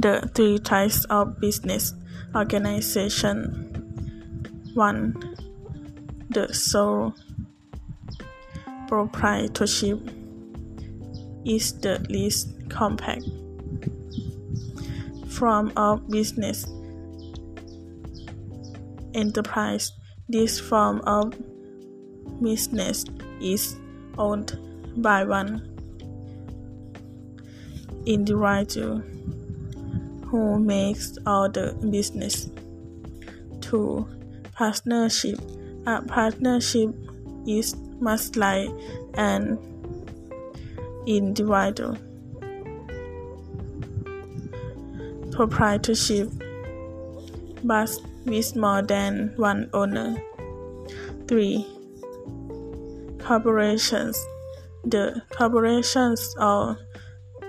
The 0.00 0.30
three 0.34 0.58
types 0.58 1.04
of 1.10 1.38
business 1.40 1.92
organization. 2.34 3.66
1. 4.72 5.36
The 6.30 6.54
sole 6.54 7.14
proprietorship 8.88 10.00
is 11.44 11.78
the 11.80 11.98
least 12.08 12.48
compact 12.70 13.24
form 15.28 15.70
of 15.76 16.08
business 16.08 16.64
enterprise. 19.12 19.92
This 20.30 20.58
form 20.58 21.02
of 21.02 21.34
business 22.42 23.04
is 23.42 23.76
owned 24.16 24.58
by 24.96 25.24
one 25.24 25.66
individual 28.06 29.02
who 30.30 30.58
makes 30.60 31.18
all 31.26 31.48
the 31.48 31.74
business. 31.90 32.48
2. 33.60 34.06
Partnership. 34.52 35.38
A 35.86 36.02
partnership 36.02 36.94
is 37.46 37.74
much 38.00 38.36
like 38.36 38.68
an 39.14 39.58
individual 41.06 41.96
proprietorship, 45.32 46.30
but 47.64 47.90
with 48.24 48.54
more 48.54 48.82
than 48.82 49.32
one 49.36 49.68
owner. 49.72 50.16
3. 51.26 51.66
Corporations. 53.18 54.22
The 54.84 55.22
corporations 55.30 56.34
or 56.38 56.78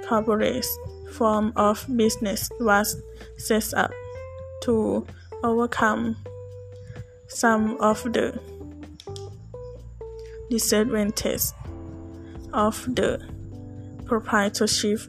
corporate 0.07 0.65
form 1.11 1.53
of 1.55 1.85
business 1.95 2.49
was 2.59 3.01
set 3.37 3.73
up 3.73 3.91
to 4.63 5.05
overcome 5.43 6.15
some 7.27 7.77
of 7.79 8.01
the 8.13 8.39
disadvantages 10.49 11.53
of 12.53 12.83
the 12.95 13.19
proprietorship 14.05 14.99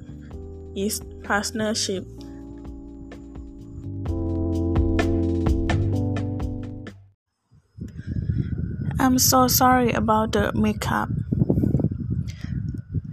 is 0.76 1.00
partnership. 1.24 2.06
I'm 8.98 9.18
so 9.18 9.48
sorry 9.48 9.92
about 9.92 10.32
the 10.32 10.52
makeup. 10.54 11.08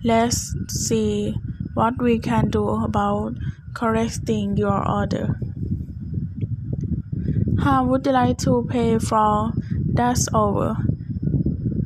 Let's 0.03 0.53
see 0.67 1.35
what 1.73 2.01
we 2.01 2.19
can 2.19 2.49
do 2.49 2.67
about 2.69 3.33
correcting 3.73 4.57
your 4.57 4.87
order. 4.87 5.39
How 7.63 7.85
would 7.85 8.05
you 8.05 8.11
like 8.13 8.37
to 8.39 8.65
pay 8.69 8.97
for 8.99 9.51
that 9.93 10.19
over? 10.33 10.75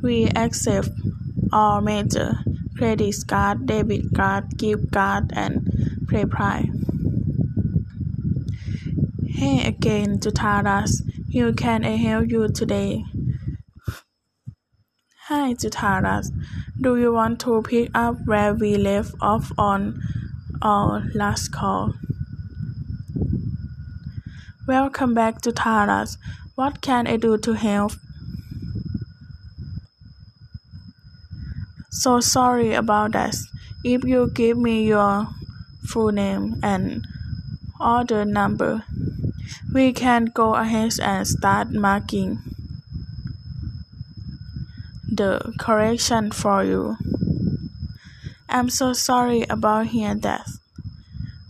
We 0.02 0.26
accept 0.28 0.90
all 1.52 1.80
major 1.80 2.38
credit 2.76 3.14
card, 3.26 3.66
debit 3.66 4.14
card, 4.14 4.56
gift 4.56 4.92
card, 4.92 5.32
and 5.34 5.62
PayPal. 6.06 6.70
Hey 9.28 9.66
again, 9.66 10.18
Jutaras. 10.18 11.02
How 11.34 11.52
can 11.52 11.84
I 11.84 11.96
help 11.96 12.28
you 12.30 12.48
today? 12.48 13.04
Hi, 15.28 15.54
Jutaras. 15.54 16.30
Do 16.78 16.96
you 16.96 17.10
want 17.10 17.40
to 17.40 17.62
pick 17.62 17.88
up 17.94 18.26
where 18.26 18.52
we 18.52 18.76
left 18.76 19.14
off 19.22 19.50
on 19.56 20.02
our 20.60 21.02
last 21.14 21.48
call? 21.48 21.94
Welcome 24.68 25.14
back 25.14 25.40
to. 25.40 26.18
What 26.56 26.82
can 26.82 27.06
I 27.06 27.16
do 27.16 27.38
to 27.38 27.54
help? 27.54 27.92
So 31.90 32.20
sorry 32.20 32.74
about 32.74 33.12
that. 33.12 33.34
If 33.82 34.04
you 34.04 34.30
give 34.30 34.58
me 34.58 34.86
your 34.86 35.28
full 35.86 36.12
name 36.12 36.60
and 36.62 37.02
order 37.80 38.26
number, 38.26 38.84
we 39.72 39.94
can 39.94 40.26
go 40.26 40.54
ahead 40.54 41.00
and 41.00 41.26
start 41.26 41.70
marking 41.72 42.40
the 45.16 45.54
correction 45.58 46.30
for 46.30 46.64
you. 46.64 46.96
I'm 48.48 48.68
so 48.70 48.92
sorry 48.92 49.42
about 49.48 49.86
hearing 49.86 50.18
death. 50.20 50.58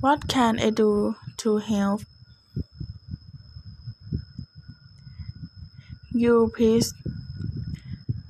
What 0.00 0.28
can 0.28 0.58
I 0.58 0.70
do 0.70 1.16
to 1.38 1.58
help? 1.58 2.02
You 6.12 6.52
please 6.54 6.94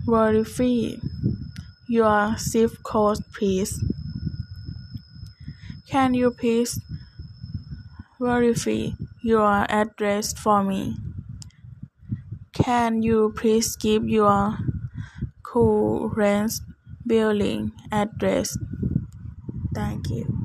verify 0.07 0.97
your 1.87 2.37
zip 2.39 2.83
code, 2.83 3.19
please. 3.35 3.79
Can 5.87 6.15
you 6.15 6.31
please 6.31 6.81
verify 8.19 8.89
your 9.23 9.67
address 9.69 10.33
for 10.33 10.65
me? 10.65 10.97
Can 12.53 13.03
you 13.03 13.33
please 13.37 13.77
give 13.77 14.09
your 14.09 14.59
current 15.55 16.53
billing 17.07 17.73
address. 17.93 18.59
Thank 19.75 20.09
you. 20.11 20.44